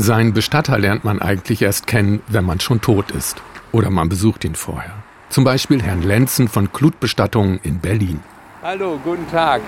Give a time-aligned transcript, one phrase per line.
[0.00, 3.42] Seinen Bestatter lernt man eigentlich erst kennen, wenn man schon tot ist.
[3.70, 4.94] Oder man besucht ihn vorher.
[5.28, 8.20] Zum Beispiel Herrn Lenzen von Klutbestattungen in Berlin.
[8.62, 9.60] Hallo, guten Tag.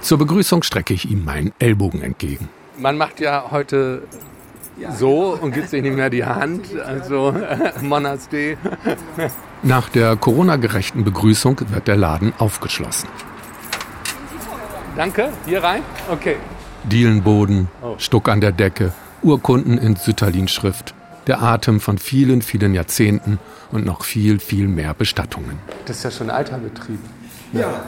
[0.00, 2.48] Zur Begrüßung strecke ich ihm meinen Ellbogen entgegen.
[2.78, 4.04] Man macht ja heute
[4.96, 6.80] so und gibt sich nicht mehr die Hand.
[6.82, 7.34] Also
[7.82, 8.56] Monaste.
[9.62, 13.10] Nach der Corona-gerechten Begrüßung wird der Laden aufgeschlossen.
[14.96, 15.82] Danke, hier rein?
[16.10, 16.36] Okay.
[16.84, 20.94] Dielenboden, Stuck an der Decke, Urkunden in Sütterlin-Schrift,
[21.26, 23.38] der Atem von vielen, vielen Jahrzehnten
[23.70, 25.58] und noch viel, viel mehr Bestattungen.
[25.86, 27.00] Das ist ja schon ein alter Betrieb.
[27.52, 27.84] Ja,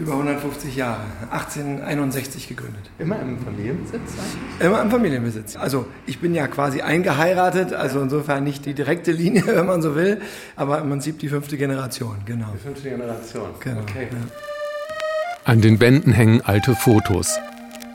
[0.00, 1.02] über 150 Jahre.
[1.30, 2.90] 1861 gegründet.
[2.98, 4.66] Immer im Familienbesitz eigentlich?
[4.66, 5.56] Immer im Familienbesitz.
[5.56, 9.94] Also ich bin ja quasi eingeheiratet, also insofern nicht die direkte Linie, wenn man so
[9.94, 10.20] will,
[10.56, 12.48] aber im Prinzip die fünfte Generation, genau.
[12.54, 13.50] Die fünfte Generation.
[13.60, 13.80] Genau.
[13.80, 14.08] Okay.
[14.10, 14.18] Ja.
[15.44, 17.38] An den Wänden hängen alte Fotos.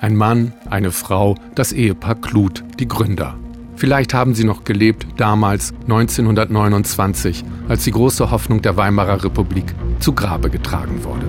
[0.01, 3.35] Ein Mann, eine Frau, das Ehepaar Kluth, die Gründer.
[3.75, 10.13] Vielleicht haben sie noch gelebt damals, 1929, als die große Hoffnung der Weimarer Republik zu
[10.13, 11.27] Grabe getragen wurde.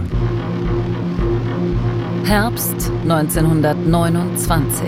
[2.25, 4.87] Herbst 1929.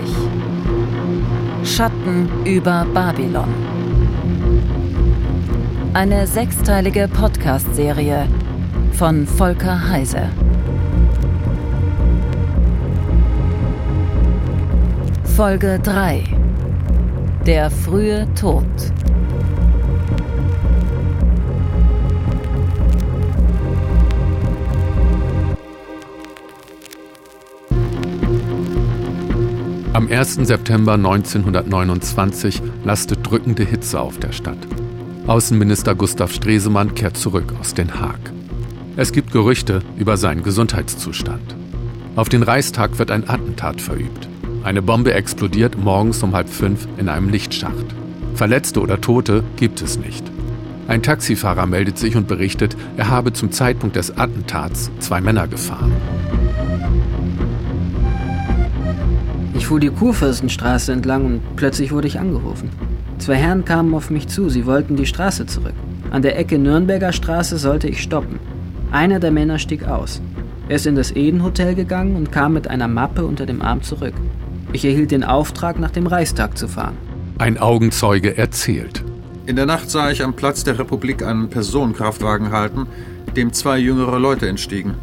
[1.63, 3.47] Schatten über Babylon.
[5.93, 8.27] Eine sechsteilige Podcast-Serie
[8.93, 10.29] von Volker Heise.
[15.39, 16.21] Folge 3.
[17.45, 18.65] Der frühe Tod.
[29.93, 30.33] Am 1.
[30.45, 34.57] September 1929 lastet drückende Hitze auf der Stadt.
[35.25, 38.19] Außenminister Gustav Stresemann kehrt zurück aus Den Haag.
[38.97, 41.55] Es gibt Gerüchte über seinen Gesundheitszustand.
[42.17, 44.28] Auf den Reichstag wird ein Attentat verübt.
[44.63, 47.85] Eine Bombe explodiert morgens um halb fünf in einem Lichtschacht.
[48.35, 50.29] Verletzte oder Tote gibt es nicht.
[50.87, 55.93] Ein Taxifahrer meldet sich und berichtet, er habe zum Zeitpunkt des Attentats zwei Männer gefahren.
[59.53, 62.69] Ich fuhr die Kurfürstenstraße entlang und plötzlich wurde ich angerufen.
[63.17, 65.73] Zwei Herren kamen auf mich zu, sie wollten die Straße zurück.
[66.11, 68.39] An der Ecke Nürnberger Straße sollte ich stoppen.
[68.91, 70.21] Einer der Männer stieg aus.
[70.67, 74.13] Er ist in das Eden-Hotel gegangen und kam mit einer Mappe unter dem Arm zurück.
[74.71, 76.97] Ich erhielt den Auftrag, nach dem Reichstag zu fahren.
[77.39, 79.03] Ein Augenzeuge erzählt.
[79.47, 82.85] In der Nacht sah ich am Platz der Republik einen Personenkraftwagen halten,
[83.35, 84.95] dem zwei jüngere Leute entstiegen.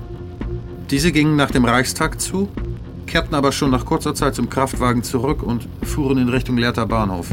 [0.91, 2.49] Diese gingen nach dem Reichstag zu,
[3.07, 7.31] kehrten aber schon nach kurzer Zeit zum Kraftwagen zurück und fuhren in Richtung Lehrter Bahnhof.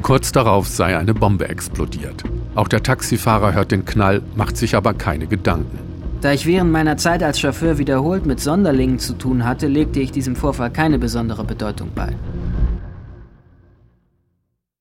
[0.00, 2.24] Kurz darauf sei eine Bombe explodiert.
[2.54, 5.78] Auch der Taxifahrer hört den Knall, macht sich aber keine Gedanken.
[6.20, 10.12] Da ich während meiner Zeit als Chauffeur wiederholt mit Sonderlingen zu tun hatte, legte ich
[10.12, 12.14] diesem Vorfall keine besondere Bedeutung bei.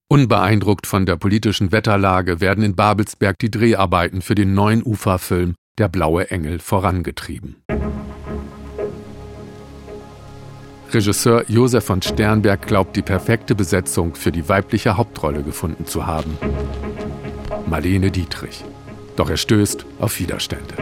[0.08, 5.90] Unbeeindruckt von der politischen Wetterlage werden in Babelsberg die Dreharbeiten für den neuen Uferfilm Der
[5.90, 7.58] blaue Engel vorangetrieben.
[10.94, 16.38] Regisseur Josef von Sternberg glaubt, die perfekte Besetzung für die weibliche Hauptrolle gefunden zu haben.
[17.68, 18.64] Marlene Dietrich.
[19.16, 20.76] Doch er stößt auf Widerstände.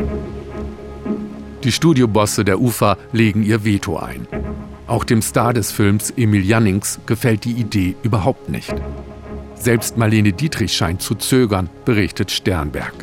[1.63, 4.27] Die Studiobosse der UFA legen ihr Veto ein.
[4.85, 8.73] Auch dem Star des Films Emil Jannings gefällt die Idee überhaupt nicht.
[9.55, 12.93] Selbst Marlene Dietrich scheint zu zögern, berichtet Sternberg.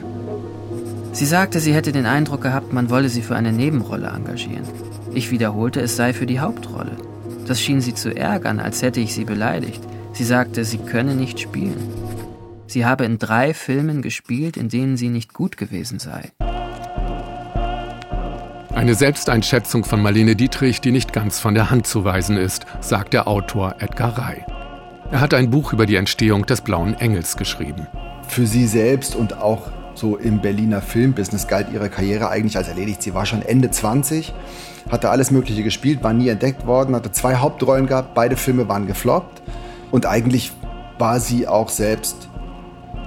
[1.13, 4.69] Sie sagte, sie hätte den Eindruck gehabt, man wolle sie für eine Nebenrolle engagieren.
[5.15, 6.99] Ich wiederholte, es sei für die Hauptrolle.
[7.47, 9.83] Das schien sie zu ärgern, als hätte ich sie beleidigt.
[10.13, 11.89] Sie sagte, sie könne nicht spielen.
[12.67, 16.31] Sie habe in drei Filmen gespielt, in denen sie nicht gut gewesen sei.
[18.73, 23.13] Eine Selbsteinschätzung von Marlene Dietrich, die nicht ganz von der Hand zu weisen ist, sagt
[23.13, 24.45] der Autor Edgar Rey.
[25.11, 27.89] Er hat ein Buch über die Entstehung des Blauen Engels geschrieben.
[28.29, 33.03] Für sie selbst und auch so im Berliner Filmbusiness galt ihre Karriere eigentlich als erledigt.
[33.03, 34.33] Sie war schon Ende 20,
[34.89, 38.87] hatte alles Mögliche gespielt, war nie entdeckt worden, hatte zwei Hauptrollen gehabt, beide Filme waren
[38.87, 39.43] gefloppt.
[39.91, 40.53] Und eigentlich
[40.97, 42.29] war sie auch selbst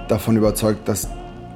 [0.08, 1.08] davon überzeugt, dass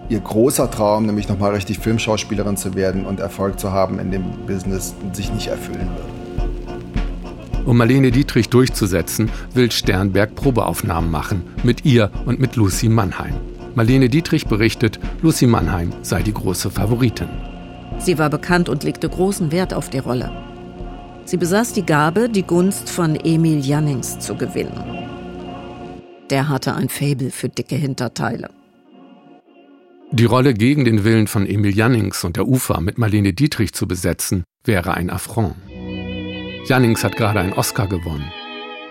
[0.09, 4.25] ihr großer Traum, nämlich nochmal richtig Filmschauspielerin zu werden und Erfolg zu haben in dem
[4.47, 7.67] Business, sich nicht erfüllen wird.
[7.67, 13.35] Um Marlene Dietrich durchzusetzen, will Sternberg Probeaufnahmen machen, mit ihr und mit Lucy Mannheim.
[13.75, 17.29] Marlene Dietrich berichtet, Lucy Mannheim sei die große Favoritin.
[17.99, 20.31] Sie war bekannt und legte großen Wert auf die Rolle.
[21.27, 24.73] Sie besaß die Gabe, die Gunst von Emil Jannings zu gewinnen.
[26.31, 28.49] Der hatte ein Faible für dicke Hinterteile.
[30.11, 33.87] Die Rolle gegen den Willen von Emil Jannings und der UFA mit Marlene Dietrich zu
[33.87, 35.55] besetzen, wäre ein Affront.
[36.67, 38.33] Jannings hat gerade einen Oscar gewonnen.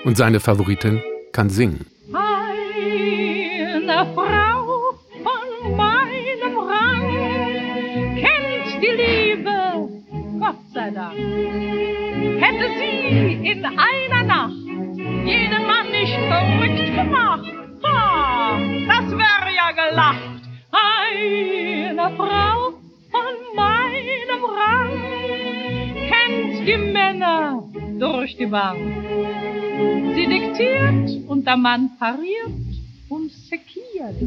[0.04, 1.88] Und seine Favoritin kann singen.
[2.14, 4.94] Eine Frau
[5.24, 9.90] von meinem Rang kennt die Liebe,
[10.40, 11.18] Gott sei Dank.
[11.18, 14.54] Hätte sie in einer Nacht
[15.26, 17.52] jeden Mann nicht verrückt gemacht,
[18.88, 20.37] das wäre ja gelacht.
[20.78, 22.74] Eine Frau
[23.12, 24.92] von meinem Rang
[26.10, 27.64] kennt die Männer
[28.00, 28.80] durch die Bank.
[30.16, 32.52] Sie diktiert und der Mann pariert
[33.10, 34.22] und sekiert,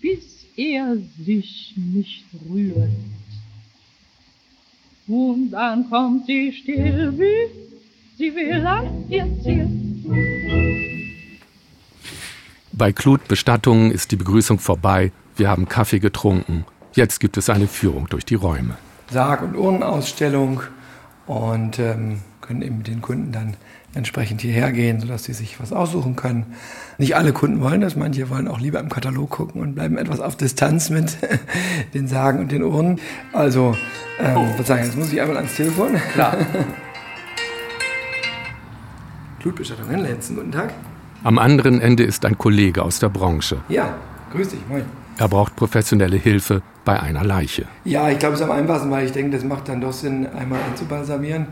[0.00, 2.90] bis er sich nicht rührt.
[5.06, 7.50] Und dann kommt sie still, wie
[8.16, 9.68] sie will an ihr Ziel.
[12.72, 15.12] Bei Klut Bestattungen ist die Begrüßung vorbei.
[15.36, 16.64] Wir haben Kaffee getrunken.
[16.92, 18.76] Jetzt gibt es eine Führung durch die Räume.
[19.10, 20.62] Sarg- und Urnenausstellung
[21.26, 23.56] und ähm, können eben mit den Kunden dann
[23.94, 26.46] entsprechend hierher gehen, sodass sie sich was aussuchen können.
[26.98, 30.20] Nicht alle Kunden wollen das, manche wollen auch lieber im Katalog gucken und bleiben etwas
[30.20, 31.16] auf Distanz mit
[31.94, 33.00] den Sagen und den Urnen.
[33.32, 33.76] Also,
[34.20, 34.46] ähm, oh.
[34.56, 35.96] was sagen, jetzt muss ich einmal ans Telefon.
[36.12, 36.36] Klar.
[39.40, 40.72] Blutbestattung in Lenzen, guten Tag.
[41.24, 43.58] Am anderen Ende ist ein Kollege aus der Branche.
[43.68, 43.96] Ja,
[44.32, 44.84] grüß dich, moin.
[45.16, 47.66] Er braucht professionelle Hilfe bei einer Leiche.
[47.84, 50.26] Ja, ich glaube, es ist am einfachsten, weil ich denke, das macht dann doch Sinn,
[50.26, 51.46] einmal einzubalsamieren.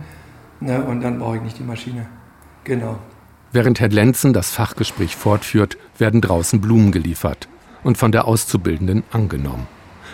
[0.61, 2.07] Ne, und dann brauche ich nicht die Maschine.
[2.65, 2.99] Genau.
[3.53, 7.49] Während Herr Lenzen das Fachgespräch fortführt, werden draußen Blumen geliefert
[7.83, 9.67] und von der Auszubildenden angenommen.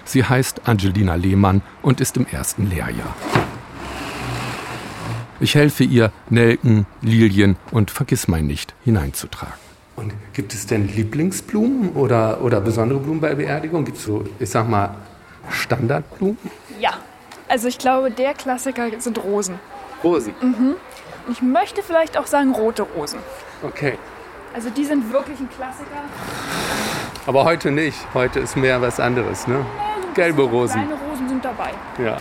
[0.05, 3.15] Sie heißt Angelina Lehmann und ist im ersten Lehrjahr.
[5.41, 9.68] Ich helfe ihr, Nelken, Lilien und Vergissmeinnicht hineinzutragen.
[9.99, 13.85] Und gibt es denn Lieblingsblumen oder, oder besondere Blumen bei Beerdigung?
[13.85, 14.95] Gibt es so, ich sag mal,
[15.51, 16.39] Standardblumen?
[16.79, 16.93] Ja.
[17.49, 19.59] Also ich glaube, der Klassiker sind Rosen.
[20.05, 20.35] Rosen?
[20.41, 20.75] Mhm.
[21.33, 23.19] Ich möchte vielleicht auch sagen rote Rosen.
[23.63, 23.99] Okay.
[24.55, 26.03] Also die sind wirklich ein Klassiker.
[27.27, 27.99] Aber heute nicht.
[28.15, 29.67] Heute ist mehr was anderes, ne?
[30.15, 30.87] Gelbe Rosen.
[30.87, 31.71] Kleine Rosen sind dabei.
[31.99, 32.19] Ja.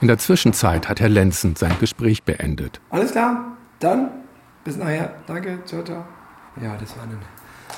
[0.00, 2.80] In der Zwischenzeit hat Herr Lenzen sein Gespräch beendet.
[2.90, 4.10] Alles klar, dann
[4.62, 5.14] bis nachher.
[5.26, 6.04] Danke, ciao, ciao.
[6.62, 7.18] Ja, das war ein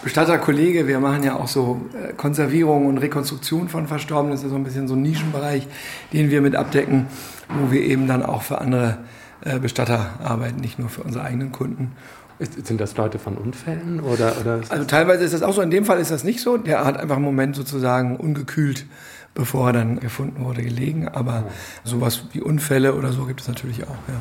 [0.03, 0.87] Bestatterkollege.
[0.87, 4.33] Wir machen ja auch so äh, Konservierung und Rekonstruktion von Verstorbenen.
[4.33, 5.69] Das ist so ein bisschen so ein Nischenbereich,
[6.13, 7.07] den wir mit abdecken,
[7.49, 8.99] wo wir eben dann auch für andere
[9.43, 11.93] äh, Bestatter arbeiten, nicht nur für unsere eigenen Kunden.
[12.39, 15.61] Sind das Leute von Unfällen oder, oder Also teilweise ist das auch so.
[15.61, 16.57] In dem Fall ist das nicht so.
[16.57, 18.87] Der hat einfach einen Moment sozusagen ungekühlt,
[19.35, 21.07] bevor er dann gefunden wurde, gelegen.
[21.07, 21.45] Aber
[21.85, 23.99] sowas wie Unfälle oder so gibt es natürlich auch.
[24.09, 24.15] Ja.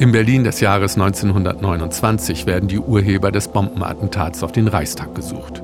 [0.00, 5.60] In Berlin des Jahres 1929 werden die Urheber des Bombenattentats auf den Reichstag gesucht.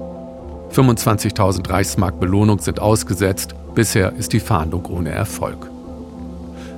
[0.72, 5.70] 25.000 Reichsmark Belohnung sind ausgesetzt, bisher ist die Fahndung ohne Erfolg.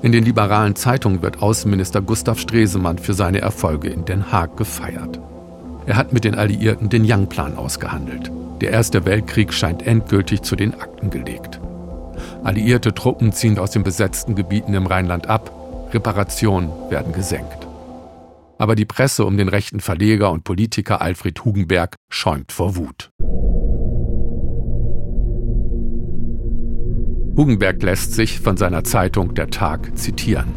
[0.03, 5.19] In den liberalen Zeitungen wird Außenminister Gustav Stresemann für seine Erfolge in Den Haag gefeiert.
[5.87, 8.31] Er hat mit den Alliierten den Young-Plan ausgehandelt.
[8.61, 11.59] Der Erste Weltkrieg scheint endgültig zu den Akten gelegt.
[12.45, 15.51] Alliierte Truppen ziehen aus den besetzten Gebieten im Rheinland ab,
[15.97, 17.67] Reparationen werden gesenkt.
[18.59, 23.11] Aber die Presse um den rechten Verleger und Politiker Alfred Hugenberg schäumt vor Wut.
[27.37, 30.55] Hugenberg lässt sich von seiner Zeitung Der Tag zitieren.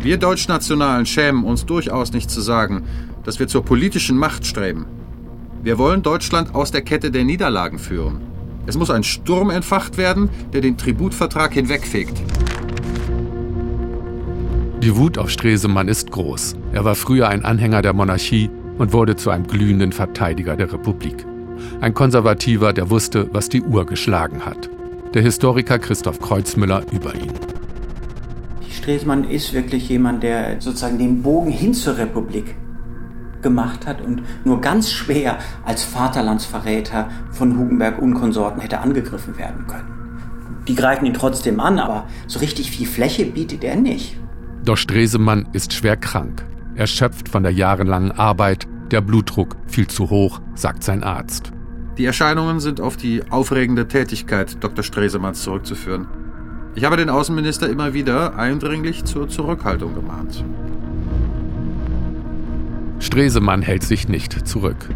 [0.00, 2.84] Wir Deutschnationalen schämen uns durchaus nicht zu sagen,
[3.24, 4.86] dass wir zur politischen Macht streben.
[5.62, 8.20] Wir wollen Deutschland aus der Kette der Niederlagen führen.
[8.66, 12.20] Es muss ein Sturm entfacht werden, der den Tributvertrag hinwegfegt.
[14.82, 16.56] Die Wut auf Stresemann ist groß.
[16.72, 21.24] Er war früher ein Anhänger der Monarchie und wurde zu einem glühenden Verteidiger der Republik.
[21.80, 24.68] Ein Konservativer, der wusste, was die Uhr geschlagen hat.
[25.14, 27.30] Der Historiker Christoph Kreuzmüller über ihn.
[28.68, 32.56] Stresemann ist wirklich jemand, der sozusagen den Bogen hin zur Republik
[33.40, 39.64] gemacht hat und nur ganz schwer als Vaterlandsverräter von Hugenberg und Konsorten hätte angegriffen werden
[39.68, 40.64] können.
[40.66, 44.16] Die greifen ihn trotzdem an, aber so richtig viel Fläche bietet er nicht.
[44.64, 46.44] Doch Stresemann ist schwer krank,
[46.76, 51.52] erschöpft von der jahrelangen Arbeit, der Blutdruck viel zu hoch, sagt sein Arzt.
[51.98, 54.84] Die Erscheinungen sind auf die aufregende Tätigkeit Dr.
[54.84, 56.06] Stresemanns zurückzuführen.
[56.74, 60.44] Ich habe den Außenminister immer wieder eindringlich zur Zurückhaltung gemahnt.
[63.00, 64.88] Stresemann hält sich nicht zurück.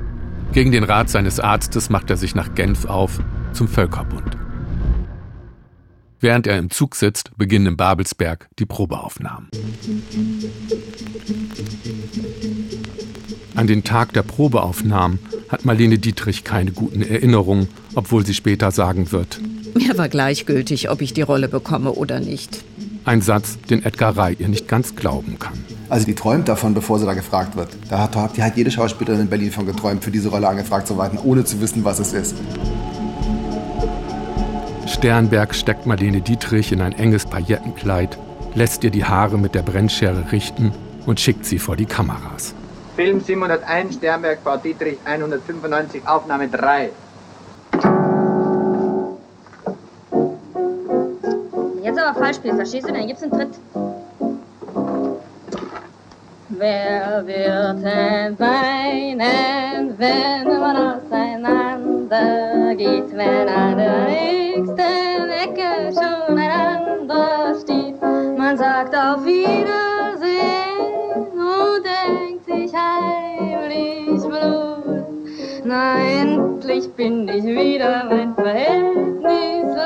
[0.52, 3.18] Gegen den Rat seines Arztes macht er sich nach Genf auf
[3.52, 4.38] zum Völkerbund.
[6.20, 9.48] Während er im Zug sitzt, beginnen in Babelsberg die Probeaufnahmen.
[13.54, 15.18] An den Tag der Probeaufnahmen
[15.48, 19.40] hat Marlene Dietrich keine guten Erinnerungen, obwohl sie später sagen wird,
[19.76, 22.64] mir war gleichgültig, ob ich die Rolle bekomme oder nicht.
[23.04, 25.52] Ein Satz, den Edgar Rey ihr nicht ganz glauben kann.
[25.90, 27.68] Also die träumt davon, bevor sie da gefragt wird.
[27.90, 30.96] Da hat, die hat jede Schauspielerin in Berlin von geträumt, für diese Rolle angefragt zu
[30.96, 32.36] werden, ohne zu wissen, was es ist.
[34.88, 38.16] Sternberg steckt Marlene Dietrich in ein enges Paillettenkleid,
[38.54, 40.72] lässt ihr die Haare mit der Brennschere richten
[41.06, 42.54] und schickt sie vor die Kameras.
[42.94, 46.90] Film 701, Sternberg, Frau Dietrich, 195, Aufnahme 3.
[51.82, 52.92] Jetzt aber falsch spielst, verstehst du?
[52.92, 53.58] Dann gibt's einen Tritt.
[56.48, 61.35] Wer wird denn weinen, wenn man auseinander
[62.08, 68.00] geht, wenn an der nächsten Ecke schon ein anderer steht?
[68.00, 70.76] Man sagt auf Wiedersehen
[71.32, 75.04] und denkt sich heimlich Blut.
[75.64, 79.76] Na, endlich bin ich wieder mein Verhältnis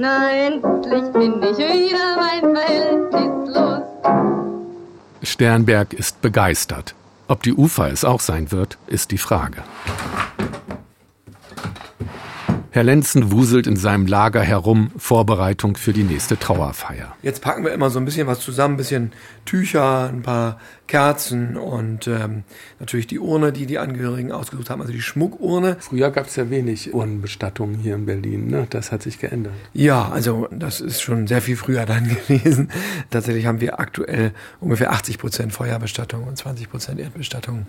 [0.00, 3.82] Na, endlich bin ich wieder mein Verhältnis los.
[5.24, 6.94] Sternberg ist begeistert.
[7.26, 9.64] Ob die Ufer es auch sein wird, ist die Frage.
[12.70, 17.16] Herr Lenzen wuselt in seinem Lager herum, Vorbereitung für die nächste Trauerfeier.
[17.22, 19.12] Jetzt packen wir immer so ein bisschen was zusammen, ein bisschen
[19.46, 22.42] Tücher, ein paar Kerzen und ähm,
[22.80, 25.76] natürlich die Urne, die die Angehörigen ausgesucht haben, also die Schmuckurne.
[25.78, 28.48] Früher gab es ja wenig Urnenbestattungen hier in Berlin.
[28.48, 28.66] Ne?
[28.70, 29.52] Das hat sich geändert.
[29.72, 32.70] Ja, also das ist schon sehr viel früher dann gewesen.
[33.10, 37.66] Tatsächlich haben wir aktuell ungefähr 80 Prozent Feuerbestattung und 20 Prozent Erdbestattung.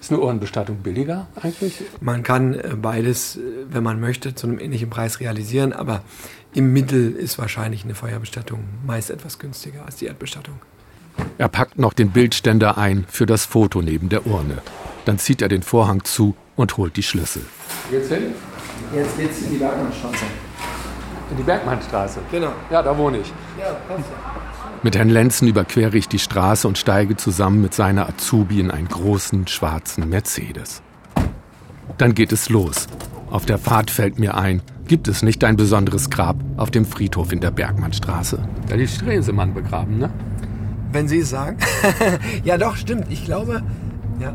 [0.00, 1.82] Ist eine Urnenbestattung billiger eigentlich?
[2.00, 3.40] Man kann äh, beides, äh,
[3.70, 6.04] wenn man möchte, zu einem ähnlichen Preis realisieren, aber
[6.52, 10.54] im Mittel ist wahrscheinlich eine Feuerbestattung meist etwas günstiger als die Erdbestattung.
[11.38, 14.58] Er packt noch den Bildständer ein für das Foto neben der Urne.
[15.04, 17.44] Dann zieht er den Vorhang zu und holt die Schlüssel.
[17.90, 18.34] Jetzt hin?
[18.94, 20.24] Jetzt geht's in die Bergmannstraße.
[21.30, 22.20] In die Bergmannstraße?
[22.30, 22.52] Genau.
[22.70, 23.32] Ja, da wohne ich.
[23.58, 24.36] Ja, passt ja.
[24.82, 28.88] Mit Herrn Lenzen überquere ich die Straße und steige zusammen mit seiner Azubi in einen
[28.88, 30.82] großen schwarzen Mercedes.
[31.98, 32.86] Dann geht es los.
[33.30, 37.32] Auf der Fahrt fällt mir ein, gibt es nicht ein besonderes Grab auf dem Friedhof
[37.32, 38.46] in der Bergmannstraße?
[38.68, 40.10] Da ist Stresemann begraben, ne?
[40.92, 41.58] Wenn Sie es sagen.
[42.44, 43.06] ja, doch, stimmt.
[43.10, 43.62] Ich glaube,
[44.20, 44.34] ja.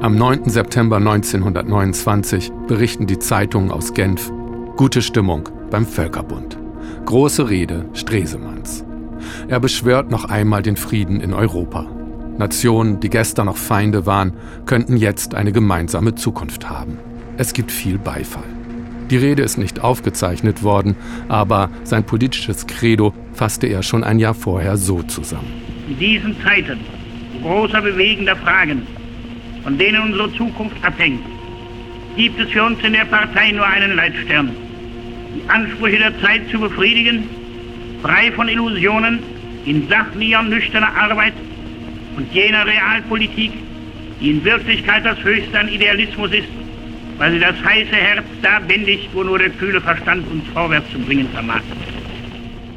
[0.00, 0.48] Am 9.
[0.48, 4.30] September 1929 berichten die Zeitungen aus Genf
[4.76, 6.58] Gute Stimmung beim Völkerbund.
[7.06, 8.84] Große Rede Stresemanns.
[9.48, 11.86] Er beschwört noch einmal den Frieden in Europa.
[12.36, 14.34] Nationen, die gestern noch Feinde waren,
[14.66, 16.98] könnten jetzt eine gemeinsame Zukunft haben.
[17.38, 18.55] Es gibt viel Beifall.
[19.10, 20.96] Die Rede ist nicht aufgezeichnet worden,
[21.28, 25.52] aber sein politisches Credo fasste er schon ein Jahr vorher so zusammen.
[25.88, 26.80] In diesen Zeiten
[27.42, 28.82] großer bewegender Fragen,
[29.62, 31.20] von denen unsere Zukunft abhängt,
[32.16, 34.50] gibt es für uns in der Partei nur einen Leitstern.
[35.36, 37.28] Die Ansprüche der Zeit zu befriedigen,
[38.02, 39.20] frei von Illusionen,
[39.66, 41.34] in sachlicher, nüchterner Arbeit
[42.16, 43.52] und jener Realpolitik,
[44.20, 46.48] die in Wirklichkeit das Höchste an Idealismus ist,
[47.18, 50.98] weil sie das heiße Herz da bändigt, wo nur der kühle Verstand uns vorwärts zu
[50.98, 51.62] bringen vermag.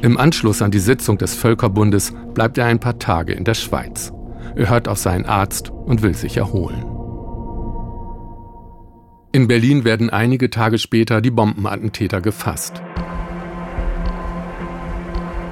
[0.02, 4.12] Im Anschluss an die Sitzung des Völkerbundes bleibt er ein paar Tage in der Schweiz.
[4.56, 6.84] Er hört auf seinen Arzt und will sich erholen.
[9.32, 12.82] In Berlin werden einige Tage später die Bombenattentäter gefasst.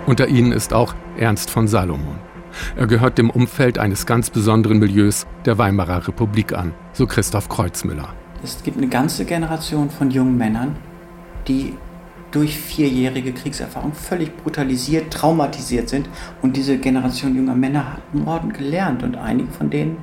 [0.06, 2.18] Unter ihnen ist auch Ernst von Salomon.
[2.76, 8.14] Er gehört dem Umfeld eines ganz besonderen Milieus der Weimarer Republik an, so Christoph Kreuzmüller.
[8.42, 10.76] Es gibt eine ganze Generation von jungen Männern,
[11.48, 11.74] die
[12.30, 16.08] durch vierjährige Kriegserfahrung völlig brutalisiert, traumatisiert sind.
[16.42, 19.96] Und diese Generation junger Männer hat Morden gelernt und einige von denen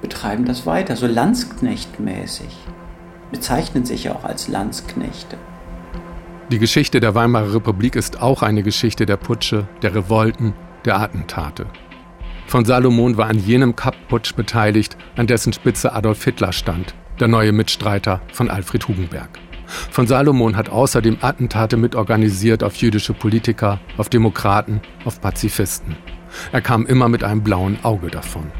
[0.00, 2.56] betreiben das weiter, so Landsknechtmäßig.
[3.30, 5.38] Bezeichnen sich ja auch als Landsknechte.
[6.50, 10.52] Die Geschichte der Weimarer Republik ist auch eine Geschichte der Putsche, der Revolten,
[10.84, 11.66] der Attentate.
[12.46, 17.52] Von Salomon war an jenem Kapp-Putsch beteiligt, an dessen Spitze Adolf Hitler stand, der neue
[17.52, 19.38] Mitstreiter von Alfred Hugenberg.
[19.92, 25.94] Von Salomon hat außerdem Attentate mitorganisiert auf jüdische Politiker, auf Demokraten, auf Pazifisten.
[26.50, 28.50] Er kam immer mit einem blauen Auge davon.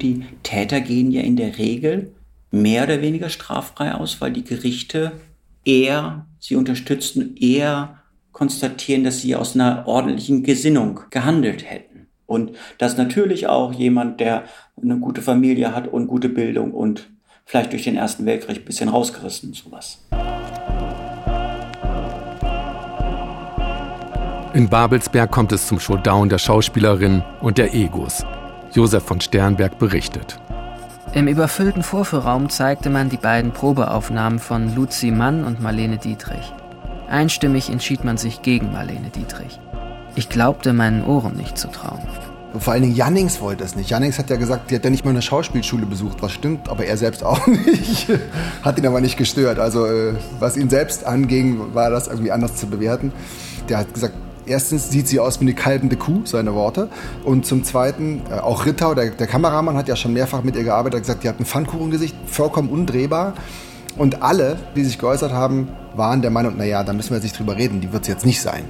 [0.00, 2.14] Die Täter gehen ja in der Regel
[2.50, 5.20] mehr oder weniger straffrei aus, weil die Gerichte
[5.66, 7.98] eher sie unterstützen, eher
[8.32, 11.85] konstatieren, dass sie aus einer ordentlichen Gesinnung gehandelt hätten.
[12.26, 14.44] Und das ist natürlich auch jemand, der
[14.80, 17.08] eine gute Familie hat und gute Bildung und
[17.44, 20.04] vielleicht durch den Ersten Weltkrieg ein bisschen rausgerissen, sowas.
[24.54, 28.24] In Babelsberg kommt es zum Showdown der Schauspielerin und der Egos.
[28.72, 30.40] Josef von Sternberg berichtet.
[31.12, 36.52] Im überfüllten Vorführraum zeigte man die beiden Probeaufnahmen von Luzi Mann und Marlene Dietrich.
[37.08, 39.60] Einstimmig entschied man sich gegen Marlene Dietrich.
[40.16, 42.00] Ich glaubte meinen Ohren nicht zu trauen.
[42.58, 43.90] Vor allen Dingen Jannings wollte es nicht.
[43.90, 46.86] Jannings hat ja gesagt, die hat ja nicht mal eine Schauspielschule besucht, was stimmt, aber
[46.86, 48.08] er selbst auch nicht.
[48.62, 49.58] hat ihn aber nicht gestört.
[49.58, 53.12] Also äh, was ihn selbst anging, war das irgendwie anders zu bewerten.
[53.68, 54.14] Der hat gesagt,
[54.46, 56.88] erstens sieht sie aus wie eine kaltende Kuh, seine Worte.
[57.22, 60.64] Und zum Zweiten, äh, auch Rittau, der, der, Kameramann, hat ja schon mehrfach mit ihr
[60.64, 63.34] gearbeitet, hat gesagt, die hat ein Pfannkuchengesicht, vollkommen undrehbar.
[63.98, 67.38] Und alle, die sich geäußert haben, waren der Meinung, naja, da müssen wir jetzt nicht
[67.38, 68.64] drüber reden, die wird es jetzt nicht sein.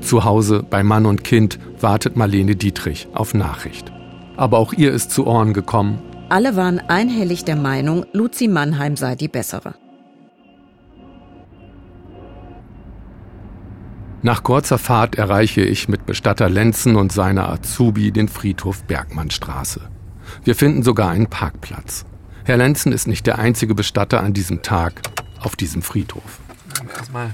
[0.00, 3.92] Zu Hause bei Mann und Kind wartet Marlene Dietrich auf Nachricht.
[4.36, 6.00] Aber auch ihr ist zu Ohren gekommen.
[6.28, 9.74] Alle waren einhellig der Meinung, Luzi Mannheim sei die bessere.
[14.22, 19.80] Nach kurzer Fahrt erreiche ich mit Bestatter Lenzen und seiner Azubi den Friedhof Bergmannstraße.
[20.44, 22.04] Wir finden sogar einen Parkplatz.
[22.44, 25.02] Herr Lenzen ist nicht der einzige Bestatter an diesem Tag
[25.40, 26.40] auf diesem Friedhof.
[26.96, 27.30] Erstmal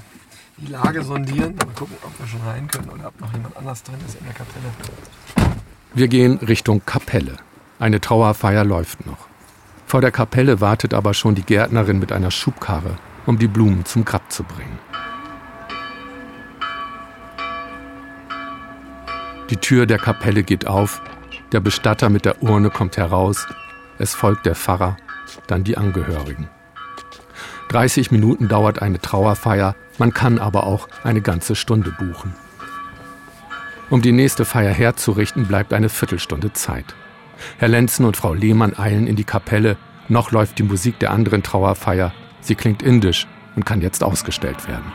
[0.58, 3.82] die Lage sondieren, mal gucken, ob wir schon rein können oder ob noch jemand anders
[3.82, 4.64] drin ist in der Kapelle.
[5.94, 7.36] Wir gehen Richtung Kapelle.
[7.78, 9.28] Eine Trauerfeier läuft noch.
[9.86, 12.96] Vor der Kapelle wartet aber schon die Gärtnerin mit einer Schubkarre,
[13.26, 14.78] um die Blumen zum Grab zu bringen.
[19.50, 21.02] Die Tür der Kapelle geht auf,
[21.52, 23.46] der Bestatter mit der Urne kommt heraus,
[23.98, 24.96] es folgt der Pfarrer,
[25.46, 26.48] dann die Angehörigen.
[27.68, 32.34] 30 Minuten dauert eine Trauerfeier, man kann aber auch eine ganze Stunde buchen.
[33.90, 36.94] Um die nächste Feier herzurichten, bleibt eine Viertelstunde Zeit.
[37.58, 39.76] Herr Lenzen und Frau Lehmann eilen in die Kapelle,
[40.08, 44.92] noch läuft die Musik der anderen Trauerfeier, sie klingt indisch und kann jetzt ausgestellt werden.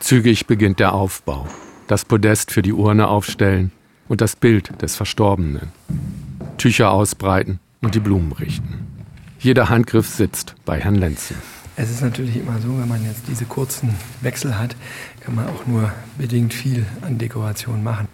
[0.00, 1.48] Zügig beginnt der Aufbau.
[1.88, 3.72] Das Podest für die Urne aufstellen
[4.08, 5.72] und das Bild des Verstorbenen.
[6.58, 8.85] Tücher ausbreiten und die Blumen richten.
[9.46, 11.36] Jeder Handgriff sitzt bei Herrn Lenzen.
[11.76, 14.74] Es ist natürlich immer so, wenn man jetzt diese kurzen Wechsel hat,
[15.20, 18.08] kann man auch nur bedingt viel an Dekoration machen.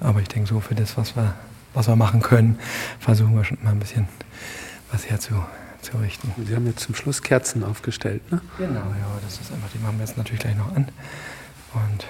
[0.00, 1.34] Aber ich denke, so für das, was wir,
[1.74, 2.58] was wir machen können,
[2.98, 4.08] versuchen wir schon mal ein bisschen
[4.90, 6.32] was herzurichten.
[6.46, 8.40] Sie haben jetzt zum Schluss Kerzen aufgestellt, ne?
[8.56, 10.88] Genau, ja, das ist einfach, die machen wir jetzt natürlich gleich noch an.
[11.74, 12.06] Und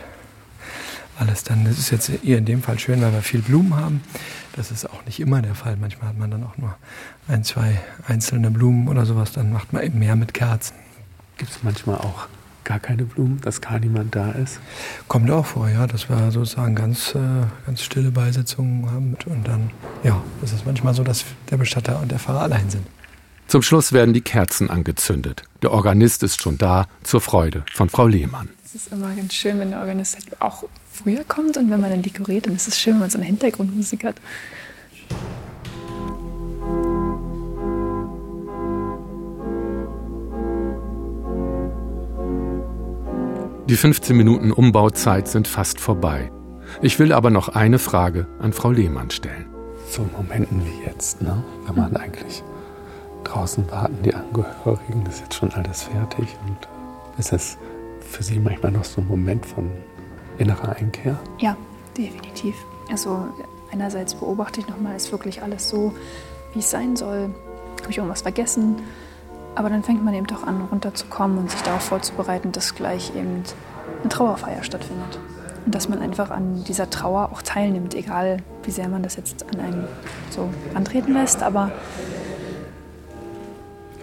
[1.21, 4.03] alles dann, das ist jetzt eher in dem Fall schön, weil wir viel Blumen haben.
[4.57, 5.77] Das ist auch nicht immer der Fall.
[5.77, 6.75] Manchmal hat man dann auch nur
[7.29, 9.33] ein, zwei einzelne Blumen oder sowas.
[9.33, 10.75] Dann macht man eben mehr mit Kerzen.
[11.37, 12.27] Gibt es manchmal auch
[12.65, 14.61] gar keine Blumen, dass gar niemand da ist?
[15.09, 17.19] Kommt auch vor, ja, dass wir sozusagen ganz, äh,
[17.67, 19.17] ganz stille Beisetzungen haben.
[19.27, 19.71] Und dann,
[20.03, 22.87] ja, ist es manchmal so, dass der Bestatter und der Pfarrer allein sind.
[23.47, 25.43] Zum Schluss werden die Kerzen angezündet.
[25.63, 28.49] Der Organist ist schon da, zur Freude von Frau Lehmann.
[28.65, 30.63] Es ist immer ganz schön, wenn der Organist auch
[31.03, 33.27] früher kommt und wenn man dann dekoriert, dann ist es schön, wenn man so eine
[33.27, 34.17] Hintergrundmusik hat.
[43.69, 46.33] Die 15 Minuten Umbauzeit sind fast vorbei.
[46.83, 49.47] Ich will aber noch eine Frage an Frau Lehmann stellen.
[49.89, 51.43] So Momenten wie jetzt, ne?
[51.67, 52.43] wenn man eigentlich
[53.23, 56.69] draußen warten die Angehörigen, ist jetzt schon alles fertig und
[57.17, 57.59] ist es
[58.01, 59.71] für Sie manchmal noch so ein Moment von
[60.41, 61.19] innerer Einkehr?
[61.39, 61.57] Ja,
[61.97, 62.57] definitiv.
[62.91, 63.27] Also
[63.73, 65.93] einerseits beobachte ich nochmal, ist wirklich alles so,
[66.55, 67.31] wie es sein soll.
[67.81, 68.77] Habe ich irgendwas vergessen?
[69.55, 73.43] Aber dann fängt man eben doch an, runterzukommen und sich darauf vorzubereiten, dass gleich eben
[74.01, 75.19] eine Trauerfeier stattfindet.
[75.67, 79.45] Und dass man einfach an dieser Trauer auch teilnimmt, egal wie sehr man das jetzt
[79.53, 79.85] an einem
[80.31, 81.43] so antreten lässt.
[81.43, 81.71] Aber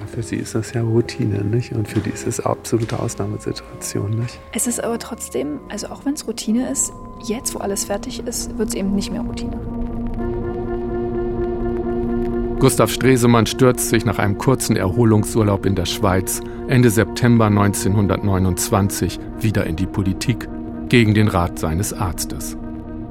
[0.07, 1.73] für sie ist das ja Routine, nicht?
[1.73, 4.39] Und für die ist es absolute Ausnahmesituation, nicht?
[4.53, 6.91] Es ist aber trotzdem, also auch wenn es Routine ist,
[7.23, 9.59] jetzt, wo alles fertig ist, wird es eben nicht mehr Routine.
[12.59, 19.67] Gustav Stresemann stürzt sich nach einem kurzen Erholungsurlaub in der Schweiz Ende September 1929 wieder
[19.67, 20.49] in die Politik
[20.89, 22.57] gegen den Rat seines Arztes.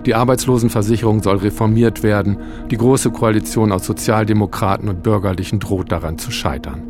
[0.06, 2.38] Die Arbeitslosenversicherung soll reformiert werden,
[2.70, 6.84] die Große Koalition aus Sozialdemokraten und Bürgerlichen droht daran zu scheitern.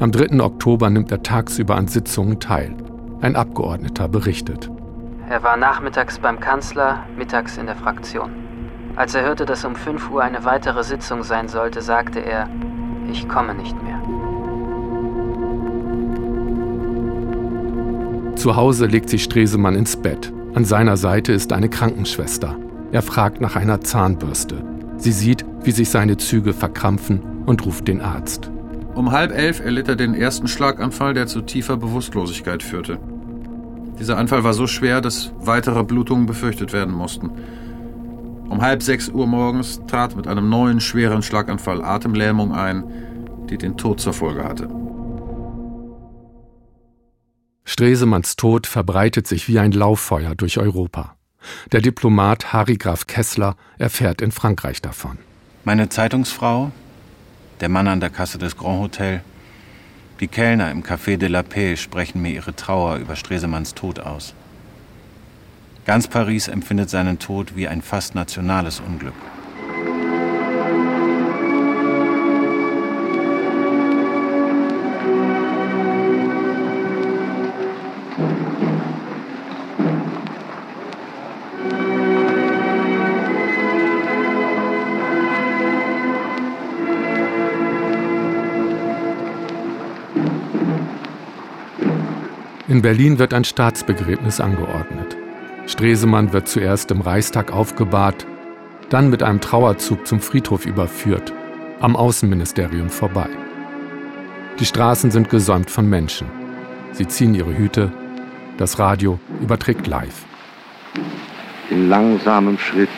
[0.00, 0.40] Am 3.
[0.40, 2.74] Oktober nimmt er tagsüber an Sitzungen teil.
[3.20, 4.70] Ein Abgeordneter berichtet.
[5.28, 8.30] Er war nachmittags beim Kanzler, mittags in der Fraktion.
[8.96, 12.48] Als er hörte, dass um 5 Uhr eine weitere Sitzung sein sollte, sagte er,
[13.10, 14.00] ich komme nicht mehr.
[18.36, 20.32] Zu Hause legt sich Stresemann ins Bett.
[20.54, 22.56] An seiner Seite ist eine Krankenschwester.
[22.90, 24.64] Er fragt nach einer Zahnbürste.
[24.96, 28.50] Sie sieht, wie sich seine Züge verkrampfen und ruft den Arzt.
[28.94, 32.98] Um halb elf erlitt er den ersten Schlaganfall, der zu tiefer Bewusstlosigkeit führte.
[34.00, 37.30] Dieser Anfall war so schwer, dass weitere Blutungen befürchtet werden mussten.
[38.48, 42.84] Um halb sechs Uhr morgens trat mit einem neuen schweren Schlaganfall Atemlähmung ein,
[43.50, 44.68] die den Tod zur Folge hatte.
[47.70, 51.16] Stresemanns Tod verbreitet sich wie ein Lauffeuer durch Europa.
[51.70, 55.18] Der Diplomat Harry Graf Kessler erfährt in Frankreich davon.
[55.64, 56.72] Meine Zeitungsfrau,
[57.60, 59.20] der Mann an der Kasse des Grand Hotel,
[60.18, 64.32] die Kellner im Café de la Paix sprechen mir ihre Trauer über Stresemanns Tod aus.
[65.84, 69.12] Ganz Paris empfindet seinen Tod wie ein fast nationales Unglück.
[92.68, 95.16] In Berlin wird ein Staatsbegräbnis angeordnet.
[95.66, 98.26] Stresemann wird zuerst im Reichstag aufgebahrt,
[98.90, 101.32] dann mit einem Trauerzug zum Friedhof überführt,
[101.80, 103.30] am Außenministerium vorbei.
[104.60, 106.26] Die Straßen sind gesäumt von Menschen.
[106.92, 107.90] Sie ziehen ihre Hüte,
[108.58, 110.26] das Radio überträgt live.
[111.70, 112.90] In langsamem Schritt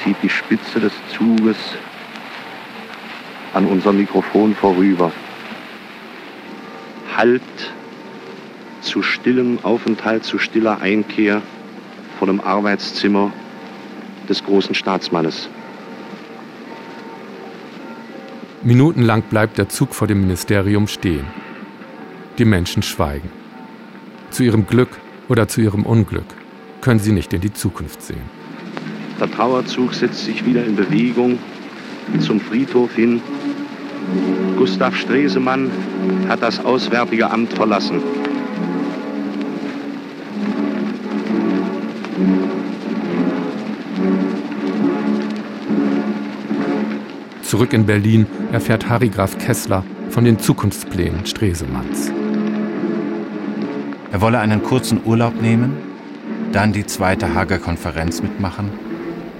[0.00, 1.56] zieht die Spitze des Zuges
[3.52, 5.10] an unserem Mikrofon vorüber.
[7.16, 7.42] Halt
[8.92, 11.40] zu stillem Aufenthalt, zu stiller Einkehr
[12.18, 13.32] vor dem Arbeitszimmer
[14.28, 15.48] des großen Staatsmannes.
[18.62, 21.24] Minutenlang bleibt der Zug vor dem Ministerium stehen.
[22.36, 23.30] Die Menschen schweigen.
[24.30, 24.90] Zu ihrem Glück
[25.26, 26.26] oder zu ihrem Unglück
[26.82, 28.28] können sie nicht in die Zukunft sehen.
[29.18, 31.38] Der Trauerzug setzt sich wieder in Bewegung
[32.20, 33.22] zum Friedhof hin.
[34.58, 35.70] Gustav Stresemann
[36.28, 38.02] hat das Auswärtige Amt verlassen.
[47.52, 52.10] Zurück in Berlin erfährt Harry Graf Kessler von den Zukunftsplänen Stresemanns.
[54.10, 55.76] Er wolle einen kurzen Urlaub nehmen,
[56.52, 58.70] dann die zweite Hager Konferenz mitmachen,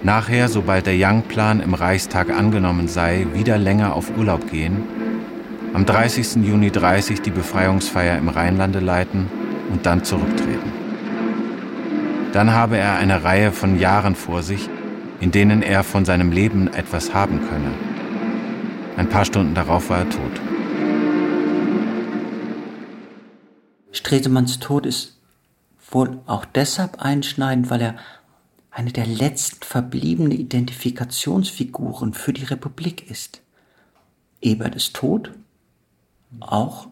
[0.03, 4.83] nachher, sobald der Young-Plan im Reichstag angenommen sei, wieder länger auf Urlaub gehen,
[5.73, 6.47] am 30.
[6.47, 9.29] Juni 30 die Befreiungsfeier im Rheinlande leiten
[9.71, 10.71] und dann zurücktreten.
[12.35, 14.69] Dann habe er eine Reihe von Jahren vor sich,
[15.21, 17.92] in denen er von seinem Leben etwas haben könne.
[18.97, 20.41] Ein paar Stunden darauf war er tot.
[23.91, 25.19] Stresemanns Tod ist
[25.91, 27.97] wohl auch deshalb einschneidend, weil er
[28.71, 33.43] eine der letzten verbliebenen Identifikationsfiguren für die Republik ist.
[34.41, 35.33] Ebert ist tot,
[36.41, 36.89] auch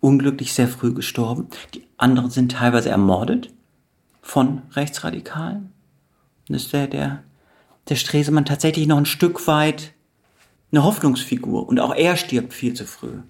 [0.00, 1.48] unglücklich sehr früh gestorben.
[1.74, 3.50] Die anderen sind teilweise ermordet
[4.22, 5.72] von Rechtsradikalen.
[6.48, 7.22] Und ist der, der,
[7.88, 9.94] der Stresemann tatsächlich noch ein Stück weit
[10.72, 13.20] eine Hoffnungsfigur und auch er stirbt viel zu früh.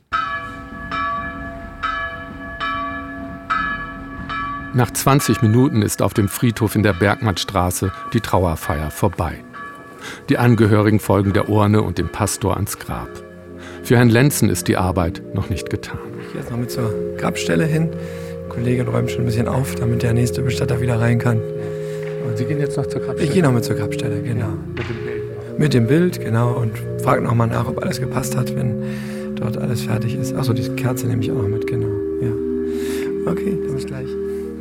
[4.72, 9.42] Nach 20 Minuten ist auf dem Friedhof in der Bergmannstraße die Trauerfeier vorbei.
[10.28, 13.08] Die Angehörigen folgen der Urne und dem Pastor ans Grab.
[13.82, 15.98] Für Herrn Lenzen ist die Arbeit noch nicht getan.
[16.22, 17.90] Ich gehe jetzt noch mit zur Grabstelle hin.
[18.44, 21.40] Die Kollegin räumt schon ein bisschen auf, damit der nächste Bestatter wieder rein kann.
[22.26, 23.28] Und Sie gehen jetzt noch zur Grabstelle?
[23.28, 24.52] Ich gehe noch mit zur Grabstelle, genau.
[25.60, 26.54] Mit dem Bild, genau.
[26.54, 28.82] Und frage nochmal nach, ob alles gepasst hat, wenn
[29.36, 30.34] dort alles fertig ist.
[30.34, 31.86] Achso, die Kerze nehme ich auch noch mit, genau.
[32.22, 33.30] Ja.
[33.30, 34.08] Okay, dann bis gleich.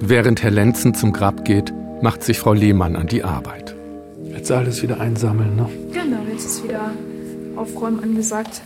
[0.01, 3.77] Während Herr Lenzen zum Grab geht, macht sich Frau Lehmann an die Arbeit.
[4.25, 5.69] Jetzt alles wieder einsammeln, ne?
[5.93, 6.91] Genau, jetzt ist wieder
[7.55, 8.61] Aufräumen angesagt.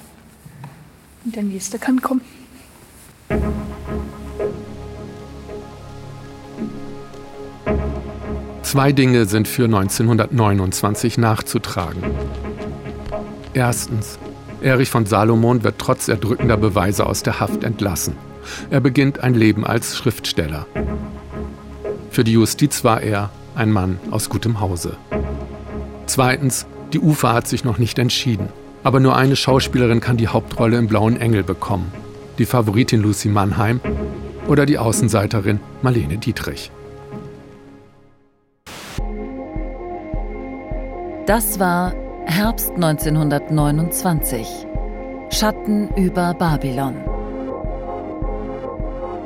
[1.26, 2.22] Und der nächste kann kommen.
[8.74, 12.02] Zwei Dinge sind für 1929 nachzutragen.
[13.54, 14.18] Erstens,
[14.64, 18.16] Erich von Salomon wird trotz erdrückender Beweise aus der Haft entlassen.
[18.72, 20.66] Er beginnt ein Leben als Schriftsteller.
[22.10, 24.98] Für die Justiz war er ein Mann aus gutem Hause.
[26.08, 28.50] Zweitens, die UFA hat sich noch nicht entschieden.
[28.84, 31.92] Aber nur eine Schauspielerin kann die Hauptrolle im Blauen Engel bekommen.
[32.40, 33.82] Die Favoritin Lucy Mannheim
[34.48, 36.72] oder die Außenseiterin Marlene Dietrich.
[41.26, 41.94] Das war
[42.26, 44.68] Herbst 1929.
[45.30, 46.96] Schatten über Babylon.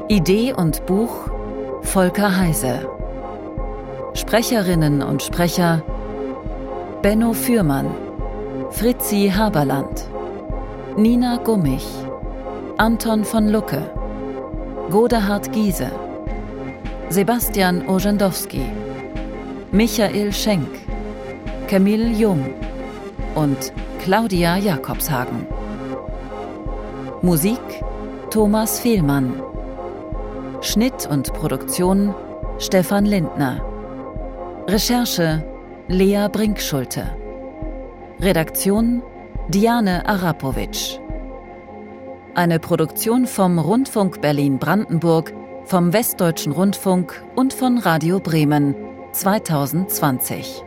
[0.08, 1.32] Idee und Buch
[1.82, 2.88] Volker Heise.
[4.14, 5.82] Sprecherinnen und Sprecher
[7.02, 7.88] Benno Fürmann,
[8.70, 10.08] Fritzi Haberland,
[10.98, 11.88] Nina Gummich,
[12.78, 13.82] Anton von Lucke,
[14.92, 15.90] Godehard Giese,
[17.10, 18.62] Sebastian Orzendowski,
[19.72, 20.87] Michael Schenk,
[21.68, 22.46] Camille Jung
[23.36, 25.46] und Claudia Jakobshagen.
[27.22, 27.60] Musik
[28.30, 29.42] Thomas Fehlmann.
[30.62, 32.16] Schnitt und Produktion
[32.58, 33.66] Stefan Lindner.
[34.68, 35.46] Recherche
[35.90, 37.04] Lea Brinkschulte.
[38.22, 39.04] Redaktion
[39.50, 41.02] Diane Arapovic.
[42.34, 45.34] Eine Produktion vom Rundfunk Berlin-Brandenburg,
[45.66, 48.74] vom Westdeutschen Rundfunk und von Radio Bremen
[49.12, 50.64] 2020.